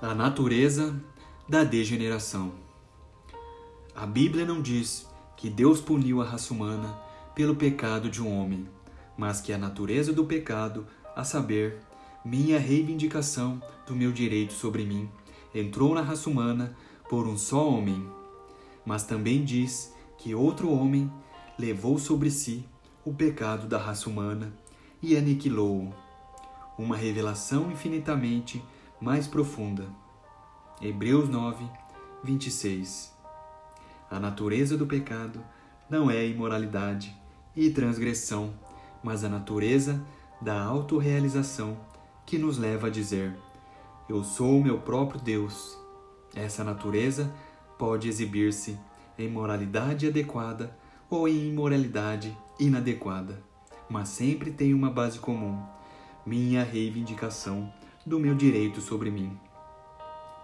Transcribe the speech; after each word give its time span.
A 0.00 0.14
natureza 0.14 0.94
da 1.48 1.64
degeneração. 1.64 2.52
A 3.96 4.06
Bíblia 4.06 4.46
não 4.46 4.62
diz 4.62 5.08
que 5.36 5.50
Deus 5.50 5.80
puniu 5.80 6.22
a 6.22 6.24
raça 6.24 6.54
humana 6.54 6.96
pelo 7.34 7.56
pecado 7.56 8.08
de 8.08 8.22
um 8.22 8.40
homem, 8.40 8.68
mas 9.16 9.40
que 9.40 9.52
a 9.52 9.58
natureza 9.58 10.12
do 10.12 10.24
pecado, 10.24 10.86
a 11.16 11.24
saber, 11.24 11.80
minha 12.24 12.60
reivindicação 12.60 13.60
do 13.88 13.96
meu 13.96 14.12
direito 14.12 14.52
sobre 14.52 14.84
mim, 14.84 15.10
entrou 15.52 15.92
na 15.96 16.00
raça 16.00 16.30
humana 16.30 16.76
por 17.10 17.26
um 17.26 17.36
só 17.36 17.68
homem. 17.68 18.08
Mas 18.86 19.02
também 19.02 19.44
diz 19.44 19.92
que 20.16 20.32
outro 20.32 20.70
homem 20.70 21.10
levou 21.58 21.98
sobre 21.98 22.30
si 22.30 22.64
o 23.04 23.12
pecado 23.12 23.66
da 23.66 23.78
raça 23.78 24.08
humana 24.08 24.52
e 25.02 25.16
aniquilou-o. 25.16 25.92
Uma 26.78 26.96
revelação 26.96 27.72
infinitamente 27.72 28.62
mais 29.00 29.26
profunda. 29.28 29.86
Hebreus 30.82 31.28
9, 31.28 31.64
26. 32.24 33.16
A 34.10 34.18
natureza 34.18 34.76
do 34.76 34.86
pecado 34.86 35.40
não 35.88 36.10
é 36.10 36.26
imoralidade 36.26 37.16
e 37.54 37.70
transgressão, 37.70 38.52
mas 39.02 39.22
a 39.22 39.28
natureza 39.28 40.04
da 40.40 40.60
autorrealização 40.60 41.76
que 42.26 42.38
nos 42.38 42.58
leva 42.58 42.88
a 42.88 42.90
dizer: 42.90 43.36
Eu 44.08 44.24
sou 44.24 44.58
o 44.58 44.62
meu 44.62 44.78
próprio 44.78 45.20
Deus. 45.20 45.78
Essa 46.34 46.64
natureza 46.64 47.32
pode 47.78 48.08
exibir-se 48.08 48.78
em 49.16 49.28
moralidade 49.28 50.08
adequada 50.08 50.76
ou 51.08 51.28
em 51.28 51.48
imoralidade 51.48 52.36
inadequada, 52.58 53.42
mas 53.88 54.08
sempre 54.08 54.50
tem 54.50 54.74
uma 54.74 54.90
base 54.90 55.20
comum: 55.20 55.62
minha 56.26 56.64
reivindicação 56.64 57.72
do 58.08 58.18
meu 58.18 58.34
direito 58.34 58.80
sobre 58.80 59.10
mim. 59.10 59.38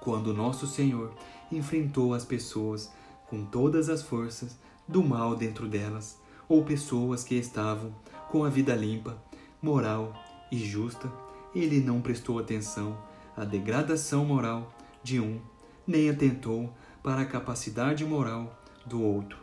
Quando 0.00 0.32
nosso 0.32 0.66
Senhor 0.66 1.12
enfrentou 1.52 2.14
as 2.14 2.24
pessoas 2.24 2.90
com 3.28 3.44
todas 3.44 3.88
as 3.88 4.02
forças 4.02 4.58
do 4.88 5.04
mal 5.04 5.36
dentro 5.36 5.68
delas, 5.68 6.18
ou 6.48 6.64
pessoas 6.64 7.22
que 7.22 7.36
estavam 7.36 7.94
com 8.30 8.44
a 8.44 8.48
vida 8.48 8.74
limpa, 8.74 9.16
moral 9.62 10.12
e 10.50 10.58
justa, 10.58 11.12
ele 11.54 11.80
não 11.80 12.00
prestou 12.00 12.38
atenção 12.38 12.96
à 13.36 13.44
degradação 13.44 14.24
moral 14.24 14.72
de 15.02 15.20
um, 15.20 15.40
nem 15.86 16.08
atentou 16.08 16.72
para 17.02 17.22
a 17.22 17.26
capacidade 17.26 18.04
moral 18.04 18.58
do 18.86 19.02
outro. 19.02 19.38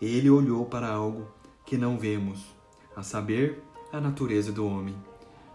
Ele 0.00 0.28
olhou 0.30 0.66
para 0.66 0.88
algo 0.88 1.26
que 1.64 1.76
não 1.76 1.98
vemos, 1.98 2.44
a 2.94 3.02
saber, 3.02 3.62
a 3.92 4.00
natureza 4.00 4.52
do 4.52 4.66
homem. 4.66 4.94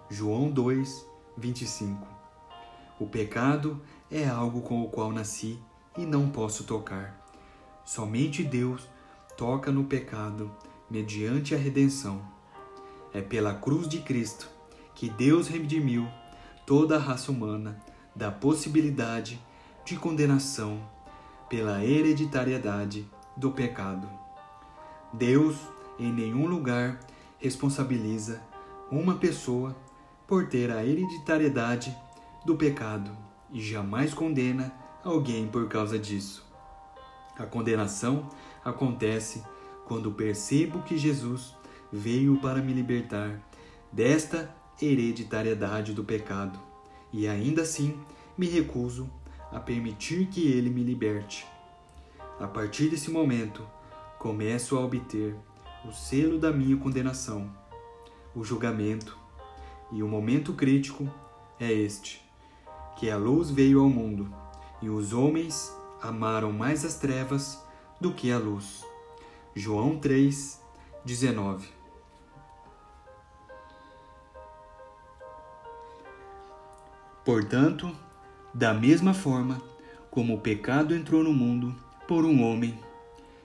João 0.10 0.50
2, 0.50 1.06
25. 1.38 2.08
O 3.00 3.06
pecado 3.06 3.82
é 4.10 4.28
algo 4.28 4.62
com 4.62 4.82
o 4.82 4.90
qual 4.90 5.12
nasci 5.12 5.60
e 5.98 6.06
não 6.06 6.30
posso 6.30 6.64
tocar. 6.64 7.24
Somente 7.86 8.44
Deus 8.44 8.88
toca 9.38 9.72
no 9.72 9.84
pecado 9.84 10.52
mediante 10.90 11.54
a 11.54 11.58
redenção. 11.58 12.22
É 13.14 13.22
pela 13.22 13.54
cruz 13.54 13.88
de 13.88 14.00
Cristo 14.00 14.50
que 14.96 15.10
Deus 15.10 15.48
redimiu 15.48 16.08
toda 16.66 16.96
a 16.96 17.00
raça 17.00 17.32
humana 17.32 17.80
da 18.16 18.32
possibilidade 18.32 19.40
de 19.86 19.96
condenação 19.96 20.82
pela 21.48 21.86
hereditariedade 21.86 23.08
do 23.38 23.52
pecado. 23.52 24.10
Deus 25.14 25.56
em 26.00 26.12
nenhum 26.12 26.48
lugar 26.48 27.00
responsabiliza 27.38 28.42
uma 28.92 29.16
pessoa 29.16 29.76
por 30.28 30.48
ter 30.48 30.70
a 30.70 30.86
hereditariedade 30.86 31.96
do 32.46 32.56
pecado 32.56 33.10
e 33.52 33.62
jamais 33.62 34.14
condena 34.14 34.74
alguém 35.04 35.48
por 35.48 35.68
causa 35.68 35.98
disso. 35.98 36.46
A 37.38 37.46
condenação 37.46 38.30
acontece 38.64 39.44
quando 39.86 40.12
percebo 40.12 40.82
que 40.82 40.98
Jesus 40.98 41.56
veio 41.92 42.38
para 42.38 42.62
me 42.62 42.74
libertar 42.74 43.42
desta 43.92 44.54
hereditariedade 44.82 45.94
do 45.94 46.04
pecado 46.04 46.60
e 47.14 47.28
ainda 47.28 47.62
assim 47.62 47.98
me 48.38 48.48
recuso 48.48 49.10
a 49.52 49.60
permitir 49.60 50.28
que 50.28 50.46
ele 50.52 50.70
me 50.70 50.84
liberte. 50.84 51.48
A 52.40 52.48
partir 52.48 52.90
desse 52.90 53.10
momento, 53.10 53.66
começo 54.20 54.78
a 54.78 54.82
obter 54.82 55.36
o 55.86 55.92
selo 55.94 56.38
da 56.38 56.52
minha 56.52 56.76
condenação, 56.76 57.50
o 58.36 58.44
julgamento, 58.44 59.18
e 59.92 60.04
o 60.04 60.08
momento 60.08 60.54
crítico 60.54 61.08
é 61.60 61.72
este: 61.72 62.22
que 62.98 63.10
a 63.10 63.18
luz 63.18 63.50
veio 63.50 63.82
ao 63.82 63.90
mundo 63.90 64.34
e 64.82 64.90
os 64.90 65.14
homens 65.14 65.76
amaram 66.02 66.52
mais 66.52 66.86
as 66.86 66.98
trevas 66.98 67.64
do 68.00 68.14
que 68.14 68.32
a 68.32 68.38
luz. 68.38 68.86
João 69.56 69.98
3, 69.98 70.62
19. 71.04 71.68
Portanto, 77.26 77.92
da 78.54 78.74
mesma 78.74 79.14
forma 79.14 79.62
como 80.10 80.36
o 80.36 80.40
pecado 80.40 80.96
entrou 80.96 81.24
no 81.24 81.34
mundo 81.34 81.76
por 82.08 82.24
um 82.24 82.42
homem, 82.42 82.80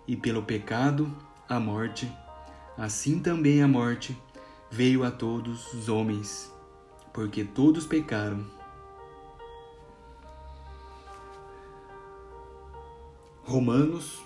e 0.06 0.16
pelo 0.16 0.42
pecado 0.42 1.10
a 1.48 1.58
morte, 1.58 2.10
assim 2.76 3.20
também 3.20 3.62
a 3.62 3.68
morte 3.68 4.16
veio 4.72 5.04
a 5.04 5.10
todos 5.10 5.70
os 5.74 5.90
homens, 5.90 6.50
porque 7.12 7.44
todos 7.44 7.86
pecaram. 7.86 8.42
Romanos, 13.44 14.22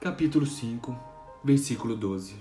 capítulo 0.00 0.46
5, 0.46 0.96
versículo 1.42 1.96
12. 1.96 2.36